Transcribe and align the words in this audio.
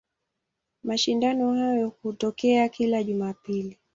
Mashindano 0.83 1.53
hayo 1.53 1.89
hutokea 1.89 2.69
kila 2.69 3.03
Jumapili. 3.03 3.79